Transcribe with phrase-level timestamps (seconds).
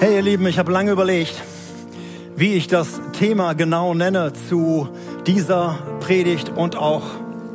[0.00, 1.34] Hey ihr Lieben, ich habe lange überlegt,
[2.34, 4.88] wie ich das Thema genau nenne zu
[5.26, 7.02] dieser Predigt und auch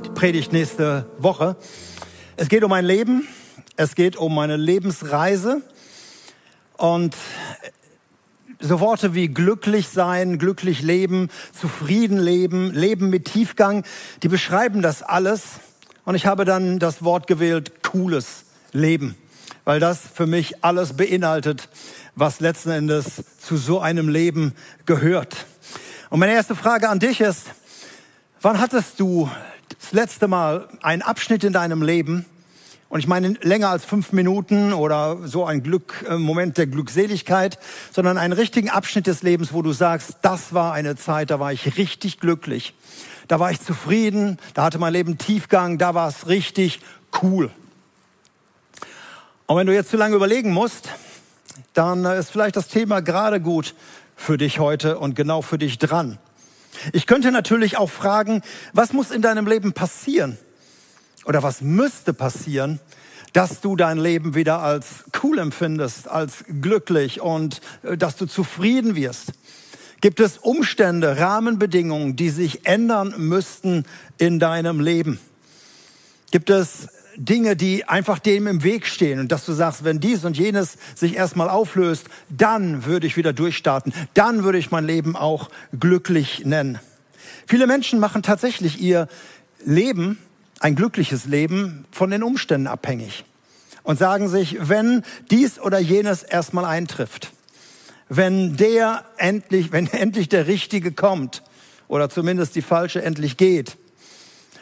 [0.06, 1.56] die Predigt nächste Woche.
[2.38, 3.28] Es geht um mein Leben,
[3.78, 5.64] es geht um meine Lebensreise
[6.78, 7.16] und
[8.60, 13.84] so Worte wie glücklich sein, glücklich leben, zufrieden leben, leben mit Tiefgang,
[14.22, 15.62] die beschreiben das alles.
[16.04, 19.16] Und ich habe dann das Wort gewählt, cooles Leben,
[19.64, 21.70] weil das für mich alles beinhaltet,
[22.16, 24.54] was letzten Endes zu so einem Leben
[24.86, 25.46] gehört.
[26.10, 27.48] Und meine erste Frage an dich ist,
[28.42, 29.30] wann hattest du
[29.80, 32.26] das letzte Mal einen Abschnitt in deinem Leben,
[32.88, 37.60] und ich meine länger als fünf Minuten oder so ein Glück, äh, Moment der Glückseligkeit,
[37.92, 41.52] sondern einen richtigen Abschnitt des Lebens, wo du sagst, das war eine Zeit, da war
[41.52, 42.74] ich richtig glücklich.
[43.28, 46.80] Da war ich zufrieden, da hatte mein Leben Tiefgang, da war es richtig
[47.22, 47.50] cool.
[49.48, 50.90] Und wenn du jetzt zu lange überlegen musst,
[51.74, 53.76] dann ist vielleicht das Thema gerade gut
[54.16, 56.18] für dich heute und genau für dich dran.
[56.94, 58.42] Ich könnte natürlich auch fragen,
[58.74, 60.38] was muss in deinem Leben passieren?
[61.26, 62.80] Oder was müsste passieren,
[63.34, 68.96] dass du dein Leben wieder als cool empfindest, als glücklich und äh, dass du zufrieden
[68.96, 69.34] wirst?
[70.02, 73.86] Gibt es Umstände, Rahmenbedingungen, die sich ändern müssten
[74.18, 75.20] in deinem Leben?
[76.32, 76.88] Gibt es
[77.18, 80.78] Dinge, die einfach dem im Weg stehen und dass du sagst, wenn dies und jenes
[80.96, 85.50] sich erstmal auflöst, dann würde ich wieder durchstarten, dann würde ich mein Leben auch
[85.80, 86.80] glücklich nennen.
[87.48, 89.08] Viele Menschen machen tatsächlich ihr
[89.64, 90.18] Leben,
[90.60, 93.26] ein glückliches Leben, von den Umständen abhängig
[93.84, 97.32] und sagen sich, wenn dies oder jenes erstmal eintrifft,
[98.10, 101.44] wenn der endlich, wenn endlich der Richtige kommt
[101.88, 103.78] oder zumindest die falsche endlich geht,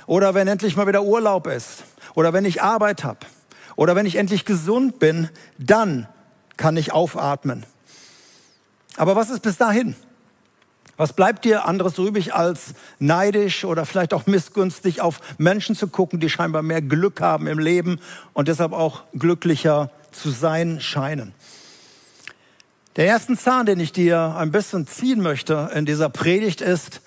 [0.05, 3.19] oder wenn endlich mal wieder Urlaub ist oder wenn ich Arbeit habe
[3.75, 6.07] oder wenn ich endlich gesund bin, dann
[6.57, 7.65] kann ich aufatmen.
[8.97, 9.95] Aber was ist bis dahin?
[10.95, 16.19] Was bleibt dir anderes übrig, als neidisch oder vielleicht auch missgünstig auf Menschen zu gucken,
[16.19, 17.99] die scheinbar mehr Glück haben im Leben
[18.33, 21.33] und deshalb auch glücklicher zu sein scheinen?
[22.95, 27.01] Der erste Zahn, den ich dir ein bisschen ziehen möchte in dieser Predigt ist,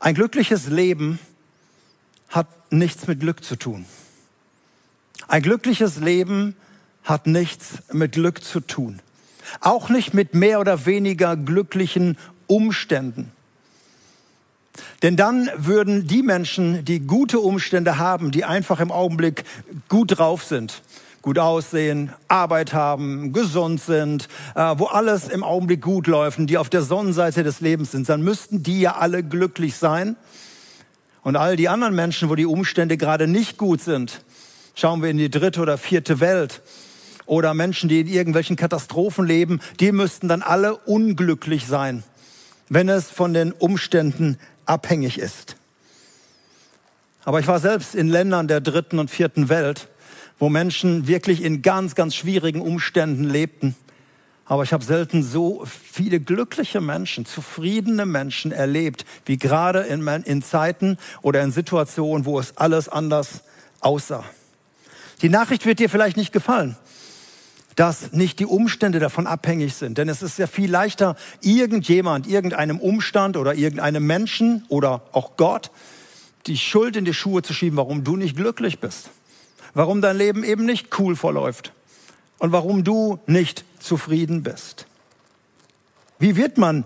[0.00, 1.20] ein glückliches Leben
[2.28, 3.86] hat nichts mit Glück zu tun.
[5.28, 6.54] Ein glückliches Leben
[7.02, 9.00] hat nichts mit Glück zu tun.
[9.60, 13.30] Auch nicht mit mehr oder weniger glücklichen Umständen.
[15.02, 19.44] Denn dann würden die Menschen, die gute Umstände haben, die einfach im Augenblick
[19.88, 20.82] gut drauf sind,
[21.22, 26.68] gut aussehen, Arbeit haben, gesund sind, äh, wo alles im Augenblick gut läuft die auf
[26.68, 30.16] der Sonnenseite des Lebens sind, dann müssten die ja alle glücklich sein.
[31.22, 34.22] Und all die anderen Menschen, wo die Umstände gerade nicht gut sind,
[34.74, 36.62] schauen wir in die dritte oder vierte Welt
[37.26, 42.02] oder Menschen, die in irgendwelchen Katastrophen leben, die müssten dann alle unglücklich sein,
[42.68, 45.56] wenn es von den Umständen abhängig ist.
[47.24, 49.88] Aber ich war selbst in Ländern der dritten und vierten Welt,
[50.38, 53.74] wo Menschen wirklich in ganz, ganz schwierigen Umständen lebten.
[54.44, 60.42] Aber ich habe selten so viele glückliche Menschen, zufriedene Menschen erlebt, wie gerade in, in
[60.42, 63.44] Zeiten oder in Situationen, wo es alles anders
[63.80, 64.24] aussah.
[65.22, 66.76] Die Nachricht wird dir vielleicht nicht gefallen,
[67.76, 69.98] dass nicht die Umstände davon abhängig sind.
[69.98, 75.70] Denn es ist ja viel leichter, irgendjemand, irgendeinem Umstand oder irgendeinem Menschen oder auch Gott
[76.46, 79.10] die Schuld in die Schuhe zu schieben, warum du nicht glücklich bist.
[79.72, 81.72] Warum dein Leben eben nicht cool verläuft.
[82.38, 84.86] Und warum du nicht zufrieden bist.
[86.18, 86.84] Wie wird man,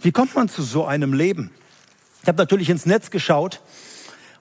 [0.00, 1.50] wie kommt man zu so einem Leben?
[2.22, 3.60] Ich habe natürlich ins Netz geschaut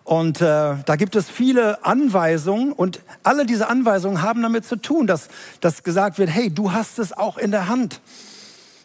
[0.04, 5.08] und äh, da gibt es viele Anweisungen und alle diese Anweisungen haben damit zu tun,
[5.08, 5.30] dass,
[5.62, 8.02] dass gesagt wird, hey, du hast es auch in der Hand.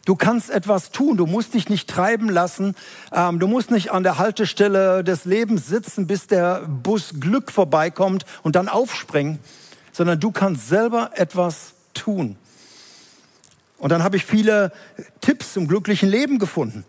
[0.04, 2.74] Du kannst etwas tun, du musst dich nicht treiben lassen,
[3.12, 8.24] ähm, du musst nicht an der Haltestelle des Lebens sitzen, bis der Bus Glück vorbeikommt
[8.42, 9.38] und dann aufspringen,
[9.92, 12.36] sondern du kannst selber etwas tun.
[13.78, 14.72] Und dann habe ich viele
[15.20, 16.84] Tipps zum glücklichen Leben gefunden.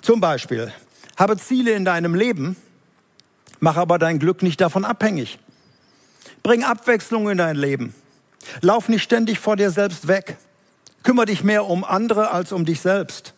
[0.00, 0.72] Zum Beispiel,
[1.16, 2.56] habe Ziele in deinem Leben,
[3.64, 5.38] Mach aber dein Glück nicht davon abhängig.
[6.42, 7.94] Bring Abwechslung in dein Leben.
[8.60, 10.36] Lauf nicht ständig vor dir selbst weg.
[11.04, 13.34] Kümmere dich mehr um andere als um dich selbst.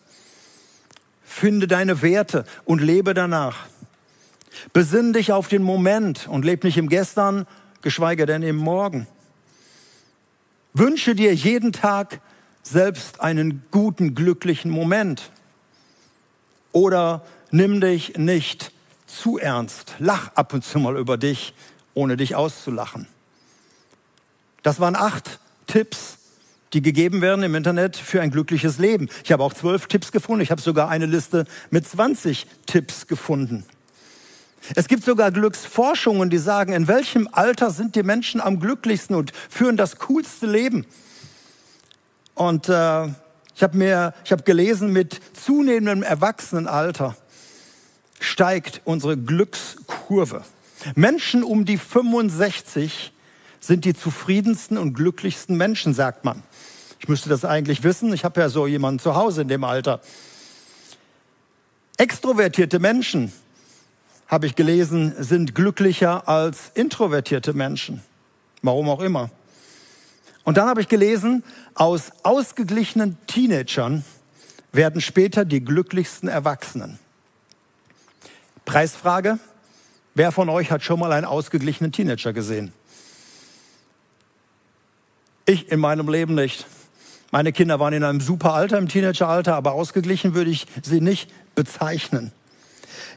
[1.23, 3.67] Finde deine Werte und lebe danach.
[4.73, 7.45] Besinn dich auf den Moment und leb nicht im Gestern,
[7.83, 9.05] geschweige denn im Morgen.
[10.73, 12.19] Wünsche dir jeden Tag
[12.63, 15.29] selbst einen guten, glücklichen Moment.
[16.71, 18.71] Oder nimm dich nicht
[19.05, 19.95] zu ernst.
[19.99, 21.53] Lach ab und zu mal über dich,
[21.93, 23.07] ohne dich auszulachen.
[24.63, 26.17] Das waren acht Tipps,
[26.73, 29.09] die gegeben werden im Internet für ein glückliches Leben.
[29.23, 30.41] Ich habe auch zwölf Tipps gefunden.
[30.41, 33.65] Ich habe sogar eine Liste mit 20 Tipps gefunden.
[34.73, 39.31] Es gibt sogar Glücksforschungen, die sagen, in welchem Alter sind die Menschen am glücklichsten und
[39.49, 40.85] führen das coolste Leben.
[42.33, 43.05] Und äh,
[43.55, 47.15] ich habe mir, ich habe gelesen, mit zunehmendem Erwachsenenalter
[48.19, 50.43] steigt unsere Glückskurve.
[50.95, 53.11] Menschen um die 65
[53.59, 56.43] sind die zufriedensten und glücklichsten Menschen, sagt man.
[56.99, 58.13] Ich müsste das eigentlich wissen.
[58.13, 60.01] Ich habe ja so jemanden zu Hause in dem Alter.
[61.97, 63.31] Extrovertierte Menschen
[64.27, 68.01] habe ich gelesen, sind glücklicher als introvertierte Menschen.
[68.61, 69.29] Warum auch immer.
[70.43, 74.03] Und dann habe ich gelesen, aus ausgeglichenen Teenagern
[74.71, 76.99] werden später die glücklichsten Erwachsenen.
[78.65, 79.39] Preisfrage,
[80.15, 82.73] wer von euch hat schon mal einen ausgeglichenen Teenager gesehen?
[85.45, 86.65] Ich in meinem Leben nicht.
[87.31, 91.29] Meine Kinder waren in einem super Alter, im Teenageralter, aber ausgeglichen würde ich sie nicht
[91.53, 92.31] bezeichnen.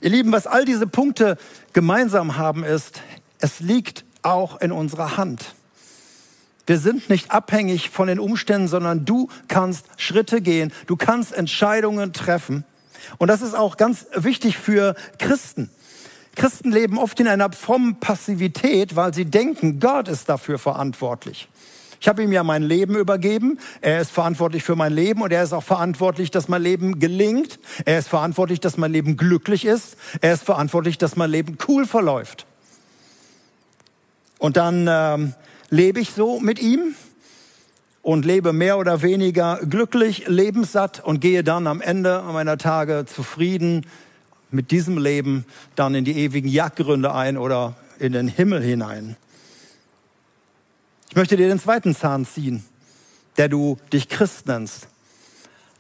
[0.01, 1.39] Ihr Lieben, was all diese Punkte
[1.73, 3.01] gemeinsam haben, ist,
[3.39, 5.55] es liegt auch in unserer Hand.
[6.67, 12.13] Wir sind nicht abhängig von den Umständen, sondern du kannst Schritte gehen, du kannst Entscheidungen
[12.13, 12.65] treffen.
[13.19, 15.71] Und das ist auch ganz wichtig für Christen.
[16.35, 21.49] Christen leben oft in einer frommen Passivität, weil sie denken, Gott ist dafür verantwortlich.
[22.01, 23.59] Ich habe ihm ja mein Leben übergeben.
[23.81, 27.59] Er ist verantwortlich für mein Leben und er ist auch verantwortlich, dass mein Leben gelingt.
[27.85, 29.97] Er ist verantwortlich, dass mein Leben glücklich ist.
[30.21, 32.47] Er ist verantwortlich, dass mein Leben cool verläuft.
[34.39, 35.35] Und dann ähm,
[35.71, 36.95] lebe ich so mit ihm
[38.03, 43.87] und lebe mehr oder weniger glücklich, lebenssatt und gehe dann am Ende meiner Tage zufrieden
[44.51, 49.17] mit diesem Leben dann in die ewigen Jagdgründe ein oder in den Himmel hinein.
[51.11, 52.65] Ich möchte dir den zweiten Zahn ziehen,
[53.37, 54.89] der du dich Christ nennst.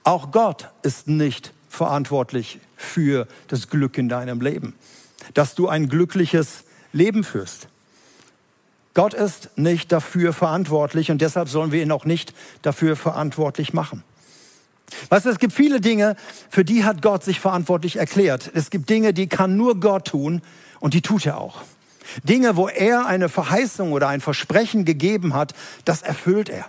[0.05, 4.75] Auch Gott ist nicht verantwortlich für das Glück in deinem Leben,
[5.35, 7.69] dass du ein glückliches Leben führst.
[8.99, 14.03] Gott ist nicht dafür verantwortlich und deshalb sollen wir ihn auch nicht dafür verantwortlich machen.
[15.09, 16.17] Weißt du, es gibt viele Dinge,
[16.51, 18.51] für die hat Gott sich verantwortlich erklärt.
[18.55, 20.43] Es gibt Dinge, die kann nur Gott tun
[20.81, 21.63] und die tut er auch.
[22.25, 25.55] Dinge, wo er eine Verheißung oder ein Versprechen gegeben hat,
[25.85, 26.67] das erfüllt er.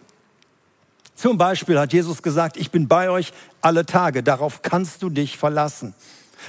[1.15, 5.39] Zum Beispiel hat Jesus gesagt, ich bin bei euch alle Tage, darauf kannst du dich
[5.39, 5.95] verlassen.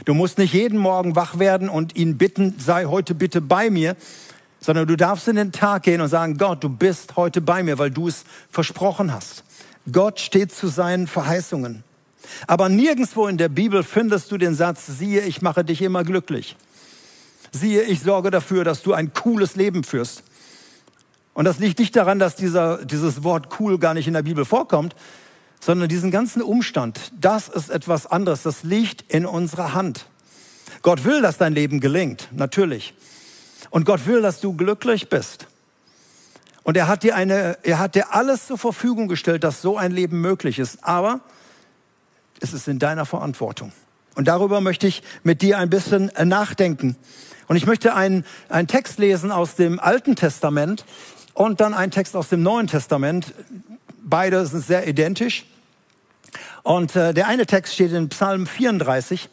[0.04, 3.96] Du musst nicht jeden Morgen wach werden und ihn bitten, sei heute bitte bei mir,
[4.60, 7.78] sondern du darfst in den Tag gehen und sagen, Gott, du bist heute bei mir,
[7.78, 9.44] weil du es versprochen hast.
[9.90, 11.82] Gott steht zu seinen Verheißungen.
[12.46, 16.56] Aber nirgendwo in der Bibel findest du den Satz, siehe, ich mache dich immer glücklich
[17.52, 20.22] siehe, ich sorge dafür, dass du ein cooles Leben führst.
[21.34, 24.44] Und das liegt nicht daran, dass dieser, dieses Wort cool gar nicht in der Bibel
[24.44, 24.94] vorkommt,
[25.60, 30.06] sondern diesen ganzen Umstand, das ist etwas anderes, das liegt in unserer Hand.
[30.82, 32.94] Gott will, dass dein Leben gelingt, natürlich.
[33.70, 35.46] Und Gott will, dass du glücklich bist.
[36.62, 39.92] Und er hat dir eine, er hat dir alles zur Verfügung gestellt, dass so ein
[39.92, 40.78] Leben möglich ist.
[40.82, 41.20] Aber
[42.40, 43.72] es ist in deiner Verantwortung.
[44.14, 46.96] Und darüber möchte ich mit dir ein bisschen nachdenken.
[47.46, 50.84] Und ich möchte einen, einen Text lesen aus dem Alten Testament
[51.34, 53.32] und dann einen Text aus dem Neuen Testament.
[54.02, 55.46] Beide sind sehr identisch.
[56.62, 59.28] Und äh, der eine Text steht in Psalm 34.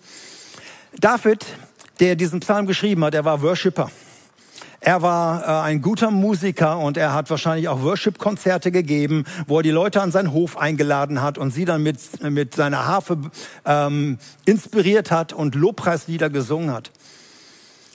[0.99, 1.45] David,
[1.99, 3.91] der diesen Psalm geschrieben hat, er war Worshipper.
[4.79, 9.63] Er war äh, ein guter Musiker und er hat wahrscheinlich auch Worship-Konzerte gegeben, wo er
[9.63, 13.17] die Leute an seinen Hof eingeladen hat und sie dann mit, mit seiner Harfe
[13.65, 16.91] ähm, inspiriert hat und Lobpreislieder gesungen hat.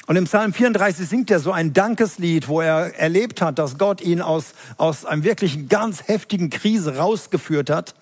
[0.08, 4.00] Und im Psalm 34 singt er so ein Dankeslied, wo er erlebt hat, dass Gott
[4.00, 7.94] ihn aus, aus einem wirklich ganz heftigen Krise rausgeführt hat.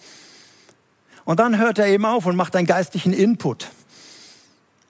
[1.27, 3.69] Und dann hört er eben auf und macht einen geistlichen Input.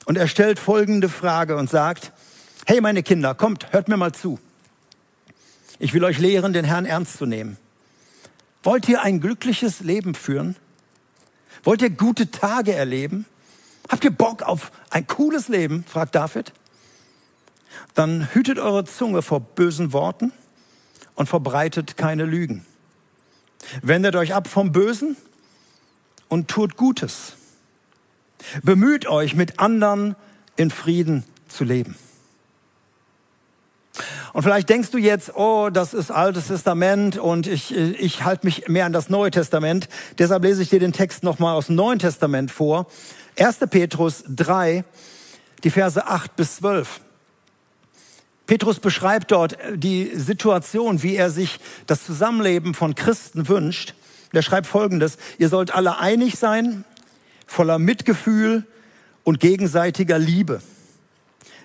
[0.05, 2.13] Und er stellt folgende Frage und sagt,
[2.71, 4.39] hey meine Kinder, kommt, hört mir mal zu.
[5.81, 7.57] Ich will euch lehren, den Herrn ernst zu nehmen.
[8.63, 10.55] Wollt ihr ein glückliches Leben führen?
[11.65, 13.27] Wollt ihr gute Tage erleben?
[13.89, 15.83] Habt ihr Bock auf ein cooles Leben?
[15.83, 16.53] fragt David
[17.95, 20.33] dann hütet eure Zunge vor bösen Worten
[21.17, 22.65] und verbreitet keine Lügen.
[23.83, 25.17] Wendet euch ab vom Bösen
[26.29, 27.35] und tut Gutes.
[28.63, 30.15] Bemüht euch, mit anderen
[30.57, 31.97] in Frieden zu leben.
[34.33, 38.69] Und vielleicht denkst du jetzt, oh, das ist Altes Testament und ich, ich halte mich
[38.69, 39.89] mehr an das Neue Testament.
[40.19, 42.87] Deshalb lese ich dir den Text nochmal aus dem Neuen Testament vor.
[43.39, 43.59] 1.
[43.71, 44.85] Petrus 3,
[45.65, 47.01] die Verse 8 bis 12.
[48.47, 53.95] Petrus beschreibt dort die Situation, wie er sich das Zusammenleben von Christen wünscht.
[54.33, 56.85] Der schreibt folgendes, ihr sollt alle einig sein,
[57.47, 58.65] voller Mitgefühl
[59.25, 60.61] und gegenseitiger Liebe.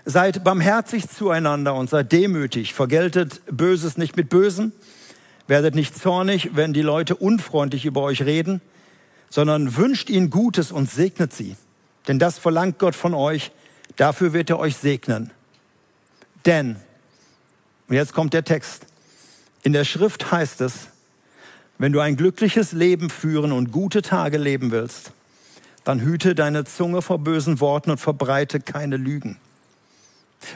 [0.05, 2.73] Seid barmherzig zueinander und seid demütig.
[2.73, 4.71] Vergeltet Böses nicht mit Bösen.
[5.47, 8.61] Werdet nicht zornig, wenn die Leute unfreundlich über euch reden,
[9.29, 11.55] sondern wünscht ihnen Gutes und segnet sie.
[12.07, 13.51] Denn das verlangt Gott von euch.
[13.95, 15.31] Dafür wird er euch segnen.
[16.45, 16.75] Denn,
[17.87, 18.85] und jetzt kommt der Text,
[19.63, 20.89] in der Schrift heißt es,
[21.79, 25.11] wenn du ein glückliches Leben führen und gute Tage leben willst,
[25.83, 29.37] dann hüte deine Zunge vor bösen Worten und verbreite keine Lügen.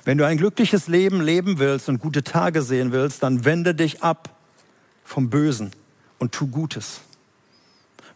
[0.05, 4.03] Wenn du ein glückliches Leben leben willst und gute Tage sehen willst, dann wende dich
[4.03, 4.29] ab
[5.03, 5.71] vom Bösen
[6.19, 7.01] und tu Gutes.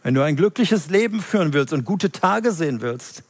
[0.02, 3.22] Wenn du ein glückliches Leben führen willst und gute Tage sehen willst,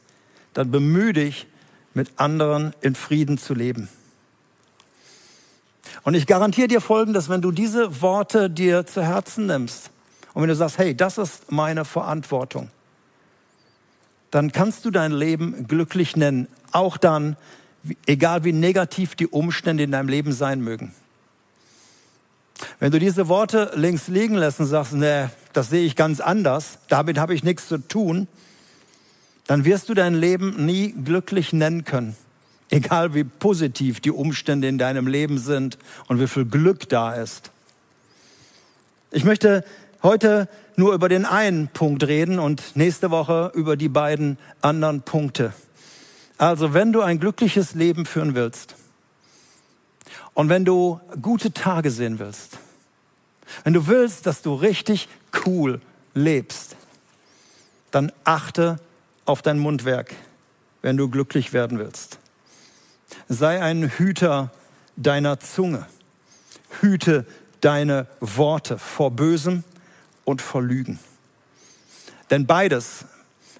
[0.53, 1.47] dann bemühe dich,
[1.93, 3.87] mit anderen in Frieden zu leben.
[6.03, 9.89] Und ich garantiere dir Folgendes, wenn du diese Worte dir zu Herzen nimmst
[10.33, 12.69] und wenn du sagst, hey, das ist meine Verantwortung,
[14.29, 17.37] dann kannst du dein Leben glücklich nennen, auch dann,
[18.05, 20.93] egal wie negativ die Umstände in deinem Leben sein mögen.
[22.79, 26.79] Wenn du diese Worte links liegen lässt und sagst, nee, das sehe ich ganz anders,
[26.87, 28.27] damit habe ich nichts zu tun,
[29.47, 32.15] dann wirst du dein Leben nie glücklich nennen können.
[32.69, 35.77] Egal wie positiv die Umstände in deinem Leben sind
[36.07, 37.51] und wie viel Glück da ist.
[39.11, 39.63] Ich möchte
[40.01, 45.53] heute nur über den einen Punkt reden und nächste Woche über die beiden anderen Punkte.
[46.37, 48.75] Also wenn du ein glückliches Leben führen willst
[50.33, 52.57] und wenn du gute Tage sehen willst,
[53.63, 55.07] wenn du willst, dass du richtig
[55.45, 55.79] cool
[56.13, 56.75] lebst,
[57.91, 58.79] dann achte
[59.25, 60.13] auf dein Mundwerk,
[60.81, 62.19] wenn du glücklich werden willst.
[63.29, 64.51] Sei ein Hüter
[64.97, 65.85] deiner Zunge.
[66.81, 67.25] Hüte
[67.61, 69.63] deine Worte vor Bösem
[70.25, 70.99] und vor Lügen.
[72.29, 73.05] Denn beides,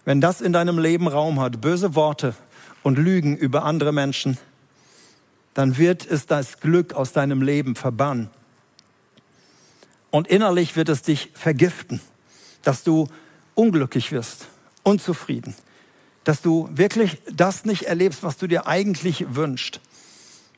[0.04, 2.36] wenn das in deinem Leben Raum hat, böse Worte
[2.86, 4.38] und Lügen über andere Menschen,
[5.56, 8.30] dann wird es das Glück aus deinem Leben verbannen.
[10.12, 12.00] Und innerlich wird es dich vergiften,
[12.62, 13.08] dass du
[13.56, 14.50] unglücklich wirst,
[14.84, 15.56] unzufrieden,
[16.26, 19.82] dass du wirklich das nicht erlebst, was du dir eigentlich wünschst.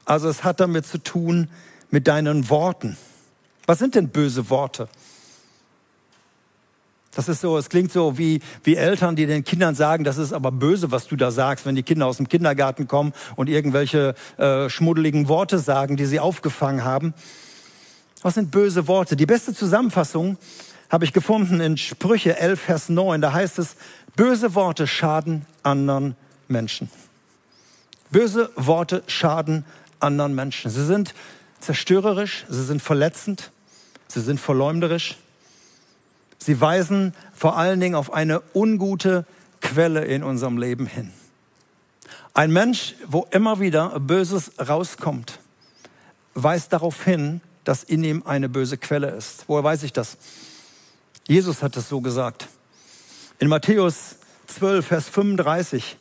[0.03, 1.49] Also es hat damit zu tun
[1.91, 2.97] mit deinen Worten.
[3.67, 4.89] Was sind denn böse Worte?
[7.17, 10.33] Das ist so, es klingt so wie, wie Eltern, die den Kindern sagen, das ist
[10.33, 14.13] aber böse, was du da sagst, wenn die Kinder aus dem Kindergarten kommen und irgendwelche
[14.37, 17.15] äh, schmuddeligen Worte sagen, die sie aufgefangen haben.
[18.21, 19.15] Was sind böse Worte?
[19.15, 20.37] Die beste Zusammenfassung
[20.91, 23.19] habe ich gefunden in Sprüche 11, Vers 9.
[23.19, 23.77] Da heißt es,
[24.15, 26.15] böse Worte schaden anderen
[26.47, 26.87] Menschen.
[28.11, 29.65] Böse Worte schaden
[29.99, 30.69] anderen Menschen.
[30.69, 31.15] Sie sind
[31.61, 33.49] zerstörerisch, sie sind verletzend,
[34.07, 35.17] sie sind verleumderisch
[36.37, 39.25] Sie weisen vor allen Dingen auf eine ungute
[39.61, 41.11] Quelle in unserem Leben hin.
[42.33, 45.39] Ein Mensch, wo immer wieder Böses rauskommt,
[46.35, 49.45] weist darauf hin, dass in ihm eine böse Quelle ist.
[49.47, 50.17] Woher weiß ich das?
[51.27, 52.47] Jesus hat es so gesagt.
[53.39, 54.17] In Matthäus
[54.47, 55.97] 12, Vers 35.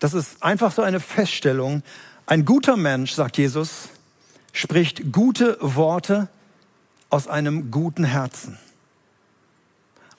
[0.00, 1.82] Das ist einfach so eine Feststellung.
[2.26, 3.88] Ein guter Mensch, sagt Jesus,
[4.52, 6.28] spricht gute Worte
[7.08, 8.58] aus einem guten Herzen.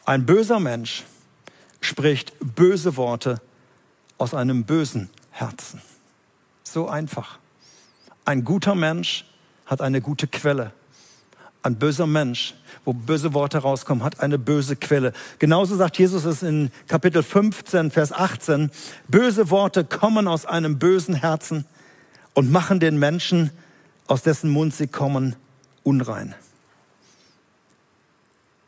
[0.06, 1.04] Ein böser Mensch
[1.80, 3.42] spricht böse Worte
[4.18, 5.82] aus einem bösen Herzen.
[6.64, 7.40] So einfach.
[8.26, 9.26] Ein guter Mensch
[9.66, 10.74] hat eine gute Quelle.
[11.62, 15.14] Ein böser Mensch, wo böse Worte rauskommen, hat eine böse Quelle.
[15.40, 18.72] Genauso sagt Jesus es in Kapitel 15, Vers 18.
[19.08, 21.66] Böse Worte kommen aus einem bösen Herzen
[22.34, 23.52] und machen den Menschen,
[24.08, 25.38] aus dessen Mund sie kommen,
[25.84, 26.36] unrein.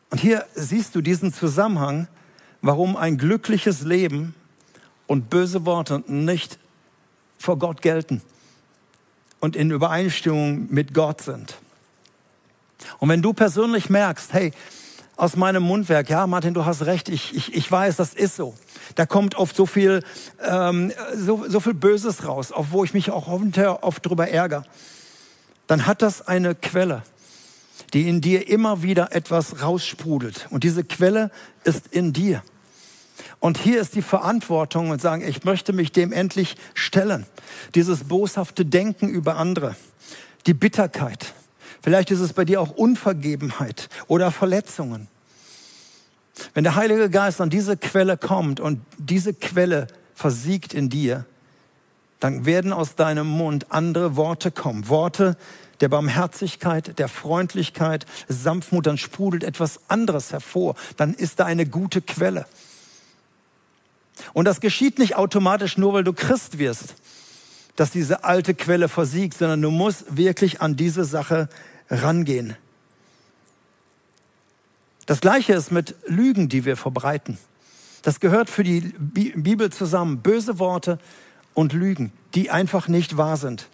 [0.10, 2.08] Und hier siehst du diesen Zusammenhang,
[2.62, 4.34] warum ein glückliches Leben
[5.08, 6.58] und böse Worte nicht
[7.38, 8.22] vor Gott gelten
[9.40, 11.58] und in Übereinstimmung mit Gott sind.
[13.00, 14.52] Und wenn du persönlich merkst, hey,
[15.18, 18.56] aus meinem Mundwerk, ja, Martin, du hast recht, ich, ich, ich weiß, das ist so.
[18.96, 20.04] Da kommt oft so viel,
[20.42, 24.64] ähm, so, so viel Böses raus, auf wo ich mich auch oft drüber ärgere.
[25.68, 27.04] Dann hat das eine Quelle
[27.96, 30.48] die in dir immer wieder etwas raussprudelt.
[30.50, 31.32] Und diese Quelle
[31.64, 32.44] ist in dir.
[33.40, 37.26] Und hier ist die Verantwortung und sagen, ich möchte mich dem endlich stellen.
[37.74, 39.78] Dieses boshafte Denken über andere,
[40.46, 41.34] die Bitterkeit.
[41.82, 45.08] Vielleicht ist es bei dir auch Unvergebenheit oder Verletzungen.
[46.54, 51.24] Wenn der Heilige Geist an diese Quelle kommt und diese Quelle versiegt in dir,
[52.20, 54.90] dann werden aus deinem Mund andere Worte kommen.
[54.90, 55.38] Worte
[55.82, 60.76] der Barmherzigkeit, der Freundlichkeit, Sanftmut, dann sprudelt etwas anderes hervor.
[60.98, 62.46] Dann ist da eine gute Quelle.
[64.34, 66.96] Und das geschieht nicht automatisch nur, weil du Christ wirst,
[67.76, 71.50] dass diese alte Quelle versiegt, sondern du musst wirklich an diese Sache
[71.90, 72.56] rangehen.
[75.06, 77.38] Das Gleiche ist mit Lügen, die wir verbreiten.
[78.02, 80.20] Das gehört für die Bibel zusammen.
[80.20, 81.00] Böse Worte
[81.54, 83.68] und Lügen, die einfach nicht wahr sind.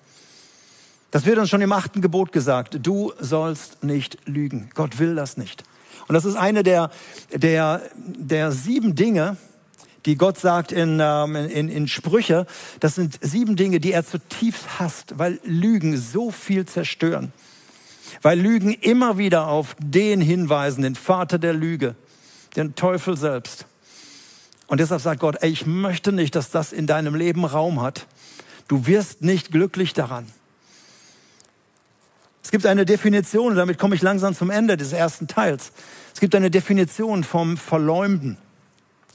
[1.12, 2.80] Das wird uns schon im achten Gebot gesagt.
[2.82, 4.70] Du sollst nicht lügen.
[4.74, 5.64] Gott will das nicht.
[6.08, 6.90] Und das ist eine der,
[7.34, 9.38] der, der sieben Dinge,
[10.06, 12.48] die Gott sagt in, ähm, in, in Sprüche.
[12.80, 17.34] Das sind sieben Dinge, die er zutiefst hasst, weil Lügen so viel zerstören.
[18.22, 21.96] Weil Lügen immer wieder auf den hinweisen, den Vater der Lüge,
[22.56, 23.66] den Teufel selbst.
[24.68, 28.08] Und deshalb sagt Gott, ey, ich möchte nicht, dass das in deinem Leben Raum hat.
[28.70, 30.26] Du wirst nicht glücklich daran.
[32.44, 35.72] Es gibt eine Definition, und damit komme ich langsam zum Ende des ersten Teils.
[36.14, 38.38] Es gibt eine Definition vom Verleumden.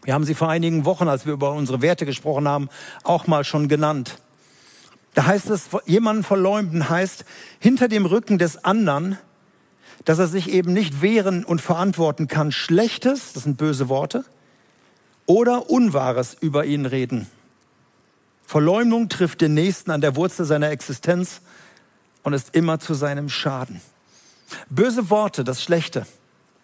[0.05, 2.69] Wir haben sie vor einigen Wochen, als wir über unsere Werte gesprochen haben,
[3.03, 4.19] auch mal schon genannt.
[5.15, 7.25] Da heißt es, jemanden verleumden heißt,
[7.59, 9.19] hinter dem Rücken des anderen,
[10.05, 14.25] dass er sich eben nicht wehren und verantworten kann, Schlechtes, das sind böse Worte,
[15.25, 17.27] oder Unwahres über ihn reden.
[18.47, 21.41] Verleumdung trifft den Nächsten an der Wurzel seiner Existenz
[22.27, 23.81] und ist immer zu seinem Schaden.
[24.69, 26.09] Böse Worte, das Schlechte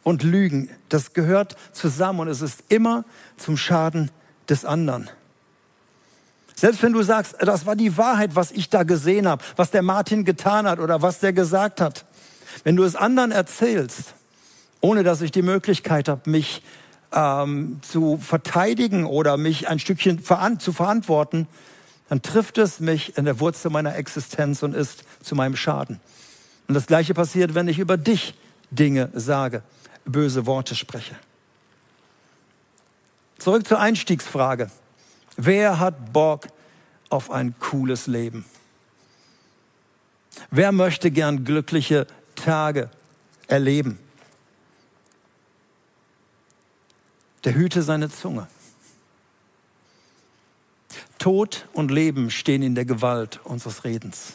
[0.02, 3.04] und Lügen, das gehört zusammen und es ist immer
[3.36, 4.10] zum Schaden
[4.48, 5.08] des anderen.
[6.56, 9.82] Selbst wenn du sagst, das war die Wahrheit, was ich da gesehen habe, was der
[9.82, 12.06] Martin getan hat oder was der gesagt hat.
[12.64, 14.14] Wenn du es anderen erzählst,
[14.80, 16.64] ohne dass ich die Möglichkeit habe, mich
[17.12, 21.46] ähm, zu verteidigen oder mich ein Stückchen veran zu verantworten,
[22.12, 25.98] dann trifft es mich in der Wurzel meiner Existenz und ist zu meinem Schaden.
[26.68, 28.34] Und das Gleiche passiert, wenn ich über dich
[28.70, 29.62] Dinge sage,
[30.04, 31.16] böse Worte spreche.
[33.38, 34.70] Zurück zur Einstiegsfrage.
[35.38, 36.48] Wer hat Bock
[37.08, 38.44] auf ein cooles Leben?
[40.50, 42.90] Wer möchte gern glückliche Tage
[43.46, 43.98] erleben?
[47.44, 48.48] Der hüte seine Zunge.
[51.22, 54.32] Tod und Leben stehen in der Gewalt unseres Redens.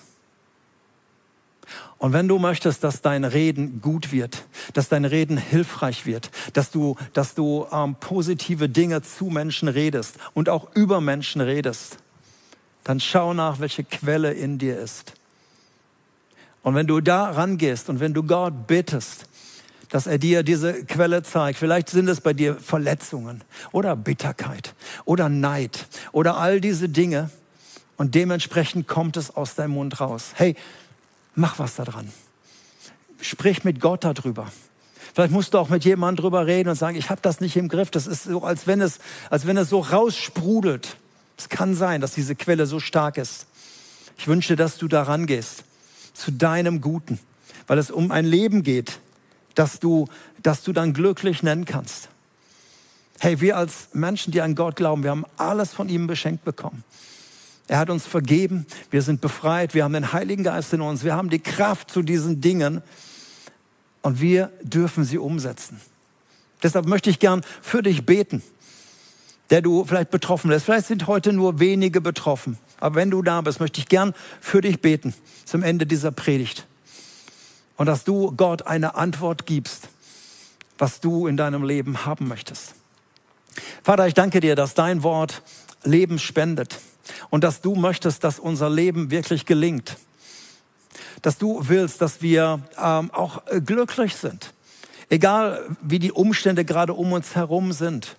[1.97, 6.71] Und wenn du möchtest, dass dein Reden gut wird, dass dein Reden hilfreich wird, dass
[6.71, 11.97] du, dass du ähm, positive Dinge zu Menschen redest und auch über Menschen redest,
[12.85, 15.11] dann schau nach, welche Quelle in dir ist.
[16.63, 19.25] Und wenn du da rangehst und wenn du Gott bittest,
[19.89, 21.59] dass er dir diese Quelle zeigt.
[21.59, 27.29] Vielleicht sind es bei dir Verletzungen oder Bitterkeit oder Neid oder all diese Dinge.
[27.95, 30.31] Und dementsprechend kommt es aus deinem Mund raus.
[30.35, 30.55] Hey,
[31.35, 32.11] mach was da dran.
[33.21, 34.51] Sprich mit Gott darüber.
[35.13, 37.69] Vielleicht musst du auch mit jemandem drüber reden und sagen, ich habe das nicht im
[37.69, 37.89] Griff.
[37.89, 38.99] Das ist so, als wenn es,
[39.31, 40.97] als wenn es so raussprudelt.
[41.37, 43.47] Es kann sein, dass diese Quelle so stark ist.
[44.17, 45.63] Ich wünsche, dass du da rangehst
[46.13, 47.19] zu deinem Guten,
[47.65, 48.99] weil es um ein Leben geht,
[49.57, 50.07] dass du,
[50.43, 52.09] dass du dann glücklich nennen kannst.
[53.19, 56.83] Hey, wir als Menschen, die an Gott glauben, wir haben alles von ihm beschenkt bekommen.
[57.67, 61.15] Er hat uns vergeben, wir sind befreit, wir haben den Heiligen Geist in uns, wir
[61.15, 62.83] haben die Kraft zu diesen Dingen
[64.03, 65.81] und wir dürfen sie umsetzen.
[66.61, 68.43] Deshalb möchte ich gern für dich beten,
[69.49, 70.65] der du vielleicht betroffen bist.
[70.65, 74.61] Vielleicht sind heute nur wenige betroffen, aber wenn du da bist, möchte ich gern für
[74.61, 75.15] dich beten
[75.45, 76.67] zum Ende dieser Predigt
[77.77, 79.89] und dass du Gott eine Antwort gibst,
[80.77, 82.75] was du in deinem Leben haben möchtest.
[83.83, 85.41] Vater, ich danke dir, dass dein Wort
[85.83, 86.79] Leben spendet
[87.29, 89.97] und dass du möchtest, dass unser Leben wirklich gelingt.
[91.21, 94.53] Dass du willst, dass wir ähm, auch glücklich sind,
[95.09, 98.17] egal wie die Umstände gerade um uns herum sind,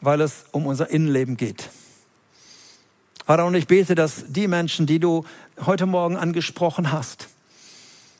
[0.00, 1.70] weil es um unser Innenleben geht.
[3.24, 5.24] Vater, und ich bete, dass die Menschen, die du
[5.64, 7.28] heute Morgen angesprochen hast,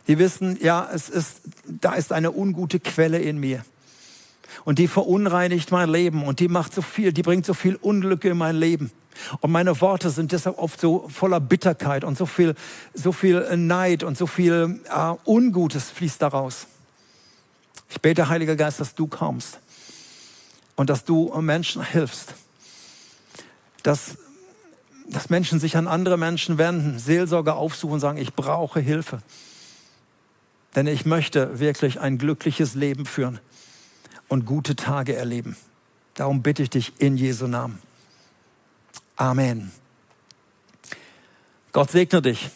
[0.08, 3.64] die wissen, ja, es ist, da ist eine ungute Quelle in mir.
[4.64, 8.24] Und die verunreinigt mein Leben und die macht so viel, die bringt so viel Unglück
[8.24, 8.90] in mein Leben.
[9.40, 12.54] Und meine Worte sind deshalb oft so voller Bitterkeit und so viel,
[12.94, 16.66] so viel Neid und so viel äh, Ungutes fließt daraus.
[17.88, 19.58] Ich bete, Heiliger Geist, dass du kommst
[20.74, 22.34] und dass du Menschen hilfst,
[23.82, 24.16] dass,
[25.08, 29.22] dass Menschen sich an andere Menschen wenden, Seelsorger aufsuchen und sagen, ich brauche Hilfe.
[30.76, 33.40] Denn ich möchte wirklich ein glückliches Leben führen
[34.28, 35.56] und gute Tage erleben.
[36.14, 37.78] Darum bitte ich dich in Jesu Namen.
[39.16, 39.72] Amen.
[41.72, 42.50] Gott segne dich,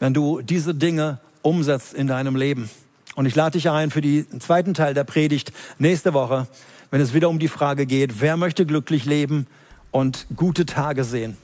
[0.00, 2.68] wenn du diese Dinge umsetzt in deinem Leben.
[3.14, 6.48] Und ich lade dich ein für den zweiten Teil der Predigt nächste Woche,
[6.90, 9.46] wenn es wieder um die Frage geht, wer möchte glücklich leben
[9.92, 11.36] und gute Tage sehen.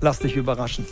[0.00, 0.86] Lass dich überraschen.